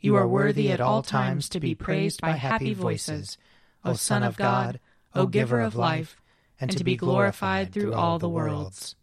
[0.00, 3.36] You are worthy at all times to be praised by happy voices,
[3.84, 4.78] O Son of God,
[5.12, 6.16] O Giver of life,
[6.60, 8.94] and to be glorified through all the worlds.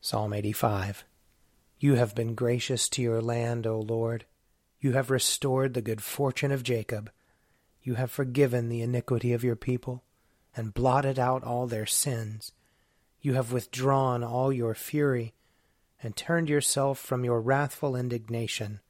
[0.00, 1.04] Psalm 85
[1.80, 4.26] You have been gracious to your land, O Lord.
[4.80, 7.10] You have restored the good fortune of Jacob.
[7.82, 10.04] You have forgiven the iniquity of your people,
[10.56, 12.52] and blotted out all their sins.
[13.20, 15.34] You have withdrawn all your fury,
[16.00, 18.80] and turned yourself from your wrathful indignation.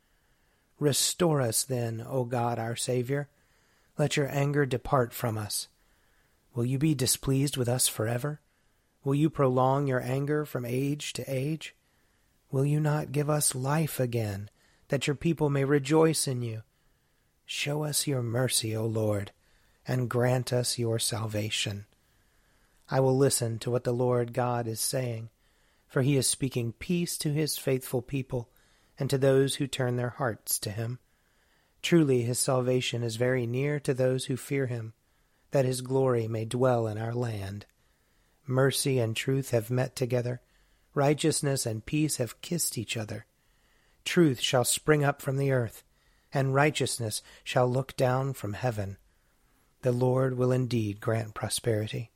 [0.80, 3.28] Restore us then, O God our Saviour.
[3.98, 5.68] Let your anger depart from us.
[6.54, 8.40] Will you be displeased with us forever?
[9.04, 11.76] Will you prolong your anger from age to age?
[12.50, 14.48] Will you not give us life again,
[14.88, 16.62] that your people may rejoice in you?
[17.44, 19.32] Show us your mercy, O Lord,
[19.86, 21.84] and grant us your salvation.
[22.90, 25.28] I will listen to what the Lord God is saying,
[25.86, 28.48] for he is speaking peace to his faithful people
[29.00, 30.98] and to those who turn their hearts to him.
[31.82, 34.92] Truly his salvation is very near to those who fear him,
[35.52, 37.64] that his glory may dwell in our land.
[38.46, 40.42] Mercy and truth have met together,
[40.94, 43.24] righteousness and peace have kissed each other.
[44.04, 45.82] Truth shall spring up from the earth,
[46.32, 48.98] and righteousness shall look down from heaven.
[49.80, 52.10] The Lord will indeed grant prosperity,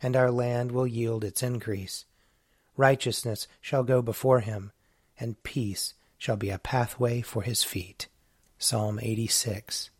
[0.00, 2.06] and our land will yield its increase.
[2.76, 4.72] Righteousness shall go before him,
[5.20, 8.06] and peace shall be a pathway for his feet.
[8.56, 9.90] Psalm 86.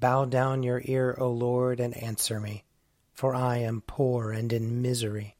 [0.00, 2.64] Bow down your ear, O Lord, and answer me,
[3.12, 5.36] for I am poor and in misery.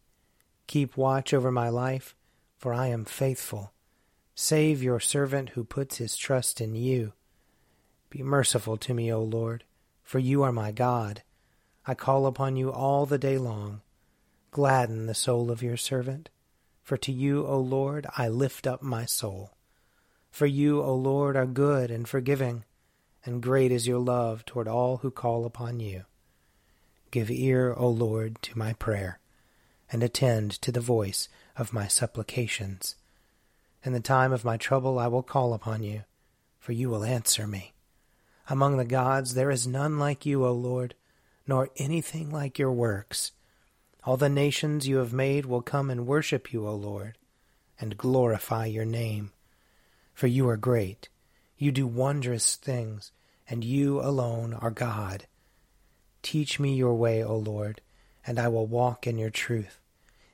[0.66, 2.14] Keep watch over my life,
[2.58, 3.72] for I am faithful.
[4.34, 7.14] Save your servant who puts his trust in you.
[8.10, 9.64] Be merciful to me, O Lord,
[10.02, 11.22] for you are my God.
[11.86, 13.80] I call upon you all the day long.
[14.50, 16.28] Gladden the soul of your servant,
[16.82, 19.54] for to you, O Lord, I lift up my soul.
[20.30, 22.64] For you, O Lord, are good and forgiving,
[23.24, 26.04] and great is your love toward all who call upon you.
[27.10, 29.18] Give ear, O Lord, to my prayer,
[29.90, 32.94] and attend to the voice of my supplications.
[33.84, 36.04] In the time of my trouble I will call upon you,
[36.58, 37.72] for you will answer me.
[38.48, 40.94] Among the gods there is none like you, O Lord,
[41.46, 43.32] nor anything like your works.
[44.04, 47.18] All the nations you have made will come and worship you, O Lord,
[47.80, 49.32] and glorify your name
[50.20, 51.08] for you are great.
[51.56, 53.10] You do wondrous things,
[53.48, 55.24] and you alone are God.
[56.20, 57.80] Teach me your way, O Lord,
[58.26, 59.80] and I will walk in your truth.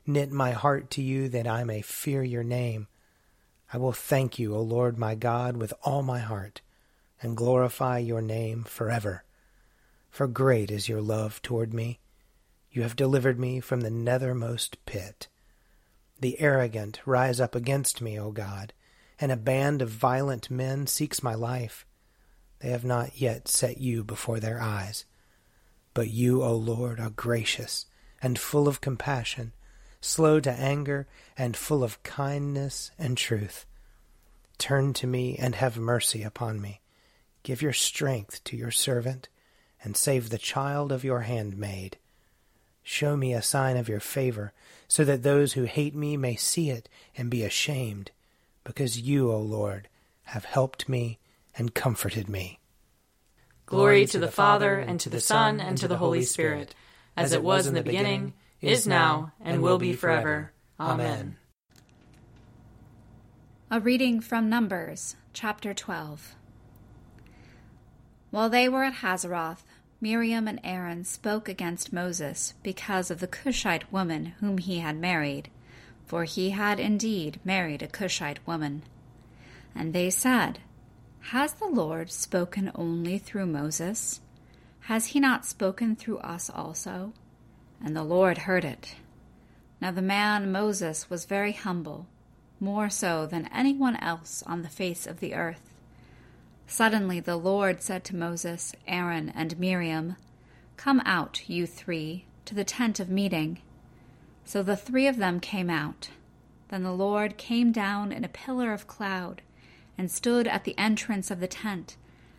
[0.05, 2.89] Knit my heart to you that I may fear your name.
[3.73, 6.63] I will thank you, O Lord my God, with all my heart,
[7.23, 9.23] and glorify your name forever.
[10.11, 12.01] For great is your love toward me.
[12.73, 15.29] You have delivered me from the nethermost pit.
[16.19, 18.73] The arrogant rise up against me, O God
[19.21, 21.87] and a band of violent men seeks my life.
[22.61, 25.05] They have not yet set you before their eyes.
[25.95, 27.87] But you, O Lord, are gracious
[28.23, 29.53] and full of compassion,
[30.01, 33.67] slow to anger, and full of kindness and truth.
[34.59, 36.81] Turn to me and have mercy upon me.
[37.43, 39.29] Give your strength to your servant,
[39.85, 41.99] and save the child of your handmaid.
[42.83, 44.53] Show me a sign of your favor,
[44.89, 48.11] so that those who hate me may see it and be ashamed
[48.67, 49.89] because you, O Lord,
[50.25, 51.21] have helped me
[51.57, 52.59] and comforted me.
[53.65, 56.75] Glory to the Father, and to the Son, and to the Holy Spirit,
[57.17, 60.53] as it was in the beginning, is now, and will be forever.
[60.81, 61.37] Amen.
[63.71, 66.35] A reading from Numbers, chapter 12.
[68.31, 69.63] While they were at Hazeroth,
[70.01, 75.51] Miriam and Aaron spoke against Moses because of the Cushite woman whom he had married,
[76.07, 78.83] for he had indeed married a Cushite woman.
[79.75, 80.61] And they said,
[81.31, 84.21] has the Lord spoken only through Moses?
[84.83, 87.13] Has he not spoken through us also?
[87.83, 88.95] And the Lord heard it.
[89.81, 92.07] Now the man Moses was very humble,
[92.61, 95.75] more so than anyone else on the face of the earth.
[96.69, 100.15] Suddenly the Lord said to Moses, Aaron, and Miriam,
[100.77, 103.59] Come out, you three, to the tent of meeting.
[104.47, 106.11] So the three of them came out.
[106.69, 109.43] Then the Lord came down in a pillar of cloud
[109.99, 111.97] and stood at the entrance of the tent,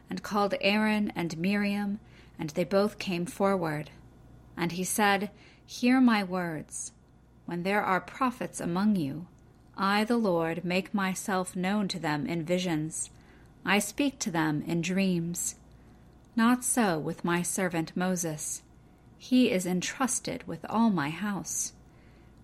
[0.10, 2.00] and called Aaron and Miriam,
[2.40, 3.90] and they both came forward.
[4.56, 5.32] And he said,
[5.66, 6.94] Hear my words.
[7.46, 9.28] When there are prophets among you,
[9.78, 13.10] I, the Lord, make myself known to them in visions.
[13.66, 15.56] I speak to them in dreams.
[16.38, 18.62] Not so with my servant Moses.
[19.18, 21.74] He is entrusted with all my house.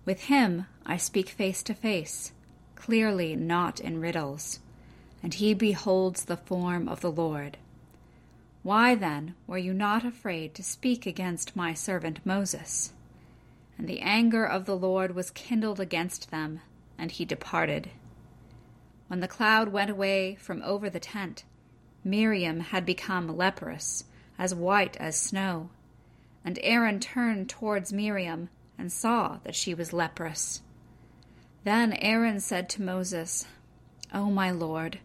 [0.04, 2.32] With him I speak face to face,
[2.74, 4.60] clearly not in riddles
[5.24, 7.56] and he beholds the form of the Lord.
[8.62, 12.92] Why then were you not afraid to speak against my servant Moses?
[13.78, 16.60] And the anger of the Lord was kindled against them,
[16.98, 17.88] and he departed.
[19.08, 21.44] When the cloud went away from over the tent,
[22.04, 24.04] Miriam had become leprous,
[24.38, 25.70] as white as snow.
[26.44, 30.62] And Aaron turned towards Miriam and saw that she was leprous.
[31.64, 33.46] Then Aaron said to Moses,
[34.12, 34.98] O my Lord,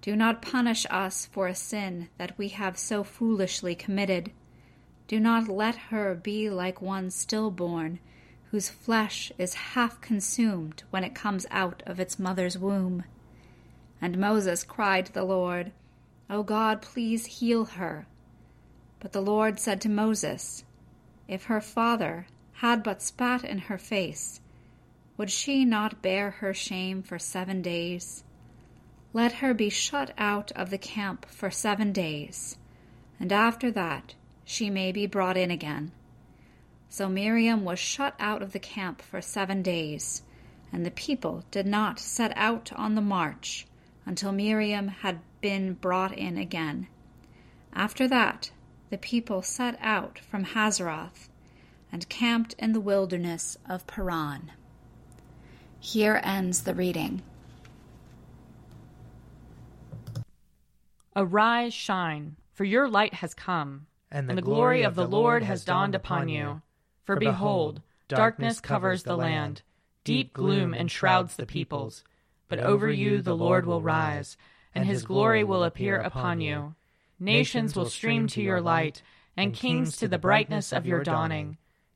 [0.00, 4.32] do not punish us for a sin that we have so foolishly committed.
[5.06, 7.98] Do not let her be like one stillborn,
[8.50, 13.04] whose flesh is half consumed when it comes out of its mother's womb.
[14.00, 15.72] And Moses cried to the Lord,
[16.30, 18.06] O God, please heal her.
[19.00, 20.64] But the Lord said to Moses,
[21.26, 22.26] If her father
[22.58, 24.40] had but spat in her face,
[25.16, 28.24] would she not bear her shame for seven days?
[29.12, 32.56] Let her be shut out of the camp for seven days,
[33.20, 34.14] and after that
[34.44, 35.92] she may be brought in again.
[36.88, 40.22] So Miriam was shut out of the camp for seven days,
[40.72, 43.68] and the people did not set out on the march
[44.04, 46.88] until Miriam had been brought in again.
[47.72, 48.50] After that,
[48.90, 51.27] the people set out from Hazeroth
[51.90, 54.52] and camped in the wilderness of Paran.
[55.80, 57.22] Here ends the reading.
[61.14, 65.42] Arise, shine, for your light has come, and the, and the glory of the Lord
[65.42, 66.62] has dawned upon you.
[67.04, 69.62] For behold, darkness covers the land,
[70.04, 72.04] deep gloom enshrouds the peoples.
[72.48, 74.36] But over you the Lord will rise,
[74.74, 76.74] and his glory will appear upon you.
[77.18, 79.02] Nations will stream to your light,
[79.36, 81.58] and kings to the brightness of your dawning.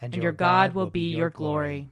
[0.00, 1.90] and your God will be your glory.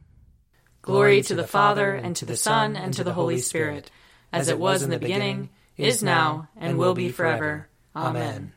[0.83, 3.91] Glory to the Father, and to the Son, and to the Holy Spirit,
[4.33, 7.69] as it was in the beginning is now, and will be forever.
[7.95, 8.53] Amen.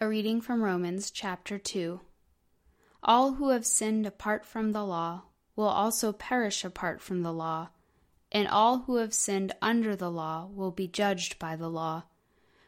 [0.00, 2.00] A reading from Romans chapter 2.
[3.02, 5.24] All who have sinned apart from the law
[5.56, 7.68] will also perish apart from the law,
[8.32, 12.04] and all who have sinned under the law will be judged by the law.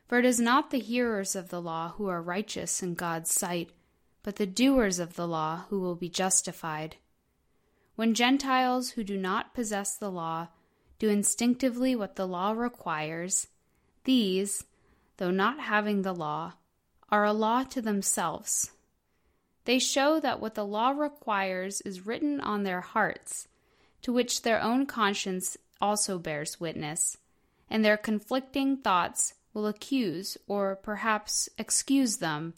[0.07, 3.71] For it is not the hearers of the law who are righteous in God's sight,
[4.23, 6.97] but the doers of the law who will be justified.
[7.97, 10.49] When Gentiles who do not possess the law
[10.99, 13.49] do instinctively what the law requires,
[14.05, 14.64] these,
[15.17, 16.55] though not having the law,
[17.11, 18.71] are a law to themselves.
[19.64, 23.49] They show that what the law requires is written on their hearts,
[24.02, 27.19] to which their own conscience also bears witness,
[27.69, 32.55] and their conflicting thoughts will accuse or perhaps excuse them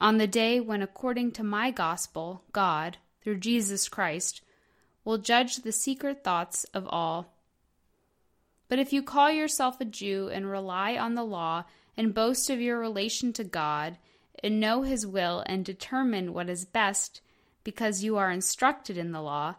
[0.00, 4.42] on the day when, according to my gospel, God, through Jesus Christ,
[5.04, 7.32] will judge the secret thoughts of all.
[8.68, 11.64] But if you call yourself a Jew and rely on the law
[11.96, 13.96] and boast of your relation to God
[14.42, 17.20] and know his will and determine what is best
[17.64, 19.56] because you are instructed in the law,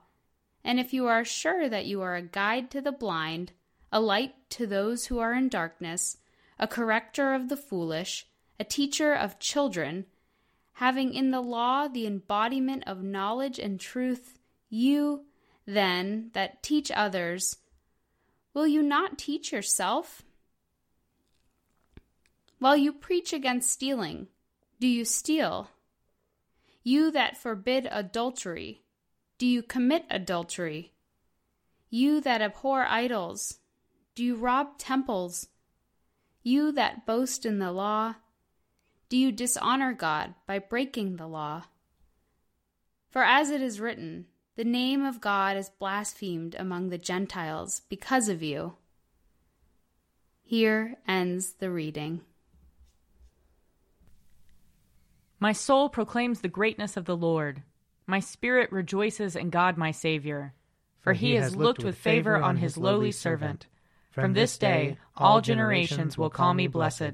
[0.63, 3.53] and if you are sure that you are a guide to the blind,
[3.91, 6.17] a light to those who are in darkness,
[6.59, 8.27] a corrector of the foolish,
[8.59, 10.05] a teacher of children,
[10.77, 14.37] having in the law the embodiment of knowledge and truth,
[14.69, 15.25] you,
[15.65, 17.57] then, that teach others,
[18.53, 20.21] will you not teach yourself?
[22.59, 24.27] While you preach against stealing,
[24.79, 25.71] do you steal?
[26.83, 28.83] You that forbid adultery,
[29.39, 30.93] do you commit adultery?
[31.89, 33.57] You that abhor idols,
[34.13, 35.47] do you rob temples?
[36.43, 38.13] You that boast in the law,
[39.09, 41.63] do you dishonor God by breaking the law?
[43.09, 48.27] For as it is written, the name of God is blasphemed among the Gentiles because
[48.27, 48.75] of you.
[50.43, 52.21] Here ends the reading.
[55.39, 57.61] My soul proclaims the greatness of the Lord.
[58.07, 60.53] My spirit rejoices in God my Saviour,
[60.99, 63.67] for he has looked with favor on his lowly servant.
[64.11, 67.13] From this day all generations will call me blessed.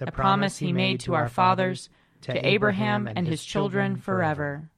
[0.00, 1.90] the promise he made to our fathers,
[2.22, 4.70] to Abraham and his children forever.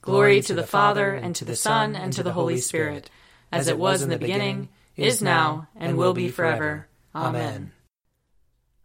[0.00, 3.10] Glory to the Father, and to the Son, and to the Holy Spirit,
[3.52, 6.88] as it was in the beginning, is now, and will be forever.
[7.14, 7.72] Amen.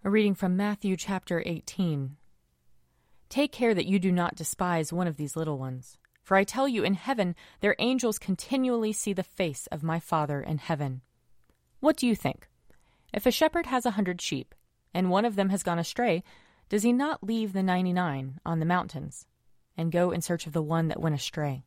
[0.04, 2.18] A reading from Matthew chapter 18.
[3.30, 5.98] Take care that you do not despise one of these little ones.
[6.22, 10.42] For I tell you, in heaven their angels continually see the face of my Father
[10.42, 11.02] in heaven.
[11.80, 12.50] What do you think?
[13.14, 14.54] If a shepherd has a hundred sheep,
[14.96, 16.24] and one of them has gone astray,
[16.70, 19.28] does he not leave the ninety nine on the mountains,
[19.78, 21.66] and go in search of the one that went astray?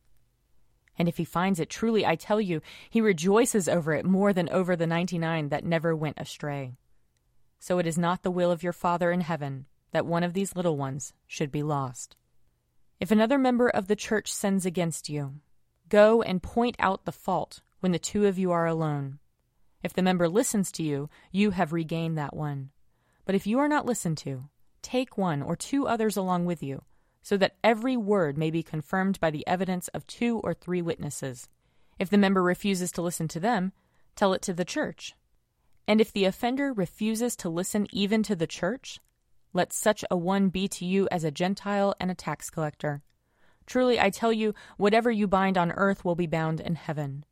[0.97, 4.49] And if he finds it, truly I tell you, he rejoices over it more than
[4.49, 6.75] over the ninety nine that never went astray.
[7.59, 10.55] So it is not the will of your Father in heaven that one of these
[10.55, 12.15] little ones should be lost.
[12.99, 15.35] If another member of the church sins against you,
[15.87, 19.19] go and point out the fault when the two of you are alone.
[19.83, 22.71] If the member listens to you, you have regained that one.
[23.29, 24.45] But if you are not listened to,
[24.81, 26.81] take one or two others along with you,
[27.21, 31.47] so that every word may be confirmed by the evidence of two or three witnesses.
[31.99, 33.71] If the member refuses to listen to them,
[34.15, 35.13] tell it to the church.
[35.87, 38.99] And if the offender refuses to listen even to the church,
[39.53, 43.03] let such a one be to you as a Gentile and a tax collector.
[43.67, 47.25] Truly I tell you, whatever you bind on earth will be bound in heaven,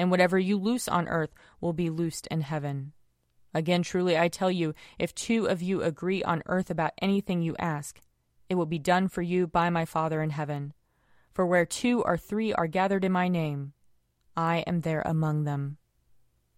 [0.00, 2.92] and whatever you loose on earth will be loosed in heaven.
[3.54, 7.54] Again, truly I tell you, if two of you agree on earth about anything you
[7.58, 8.00] ask,
[8.48, 10.74] it will be done for you by my Father in heaven.
[11.32, 13.72] For where two or three are gathered in my name,
[14.36, 15.78] I am there among them.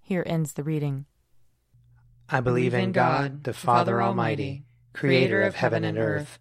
[0.00, 1.06] Here ends the reading.
[2.28, 4.64] I believe in God, the Father Almighty
[4.96, 6.38] creator of heaven and earth.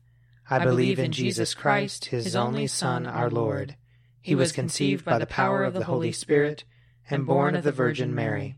[0.50, 3.75] I believe in Jesus Christ, his only Son, our Lord.
[4.21, 6.63] He was conceived by the power of the Holy Spirit
[7.09, 8.57] and born of the Virgin Mary.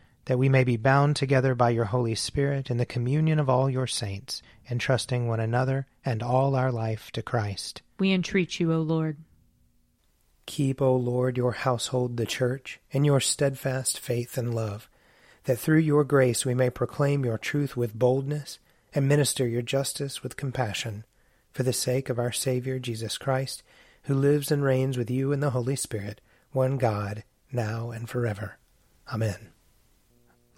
[0.31, 3.69] That we may be bound together by your Holy Spirit in the communion of all
[3.69, 7.81] your saints, entrusting one another and all our life to Christ.
[7.99, 9.17] We entreat you, O Lord.
[10.45, 14.89] Keep, O Lord, your household, the church, in your steadfast faith and love,
[15.43, 18.57] that through your grace we may proclaim your truth with boldness
[18.95, 21.03] and minister your justice with compassion,
[21.51, 23.63] for the sake of our Savior Jesus Christ,
[24.03, 26.21] who lives and reigns with you in the Holy Spirit,
[26.53, 28.57] one God, now and forever.
[29.13, 29.49] Amen.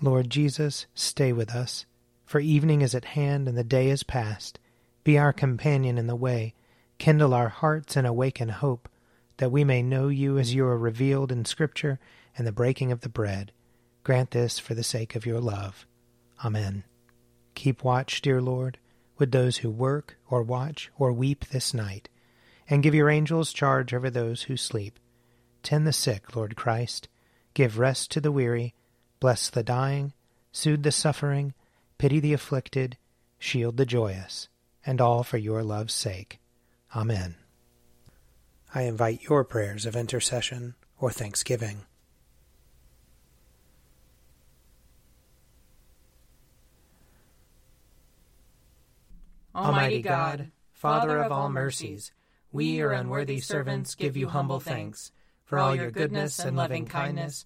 [0.04, 1.86] Lord Jesus, stay with us,
[2.26, 4.60] for evening is at hand and the day is past.
[5.06, 6.56] Be our companion in the way,
[6.98, 8.90] kindle our hearts and awaken hope,
[9.38, 12.02] that we may know you as you are revealed in Scripture
[12.38, 13.54] and the breaking of the bread.
[14.04, 15.88] Grant this for the sake of your love.
[16.44, 16.84] Amen.
[17.56, 18.80] Keep watch, dear Lord,
[19.18, 22.10] with those who work or watch or weep this night,
[22.70, 25.00] and give your angels charge over those who sleep.
[25.64, 27.08] Tend the sick, Lord Christ.
[27.54, 28.74] Give rest to the weary.
[29.24, 30.12] Bless the dying.
[30.52, 31.54] Soothe the suffering.
[31.98, 32.98] Pity the afflicted.
[33.40, 34.50] Shield the joyous.
[34.86, 36.42] And all for your love's sake.
[36.94, 37.36] Amen.
[38.76, 41.86] I invite your prayers of intercession or thanksgiving.
[49.56, 52.12] Almighty God, Father of all mercies,
[52.52, 55.14] we, your unworthy servants, give you humble thanks
[55.46, 57.46] for all your goodness and loving kindness